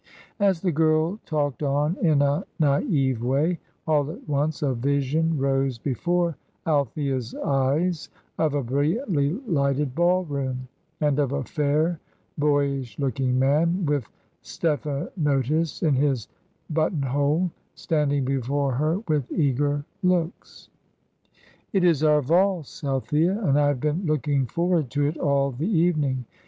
As 0.39 0.61
the 0.61 0.71
girl 0.71 1.19
talked 1.27 1.61
on 1.61 1.95
in 2.01 2.23
a 2.23 2.43
naive 2.57 3.21
way, 3.21 3.59
all 3.85 4.09
at 4.09 4.27
once 4.27 4.63
a 4.63 4.73
vision 4.73 5.37
rose 5.37 5.77
before 5.77 6.35
Althea's 6.65 7.35
eyes 7.35 8.09
of 8.39 8.55
a 8.55 8.63
brilliantly 8.63 9.33
lighted 9.45 9.93
ball 9.93 10.23
room, 10.25 10.67
and 11.01 11.19
of 11.19 11.31
a 11.33 11.43
fair, 11.43 11.99
boyish 12.35 12.97
looking 12.97 13.37
man, 13.37 13.85
with 13.85 14.09
stephanotis 14.41 15.83
in 15.83 15.93
his 15.93 16.27
buttonhole, 16.71 17.51
standing 17.75 18.25
before 18.25 18.73
her 18.73 19.01
with 19.07 19.31
eager 19.31 19.85
looks. 20.01 20.69
"It 21.73 21.83
is 21.83 22.03
our 22.03 22.23
valse, 22.23 22.83
Althea, 22.83 23.39
and 23.47 23.59
I 23.59 23.67
have 23.67 23.79
been 23.79 24.07
looking 24.07 24.47
forward 24.47 24.89
to 24.97 25.05
it 25.05 25.17
all 25.19 25.51
the 25.51 25.69
evening." 25.69 26.25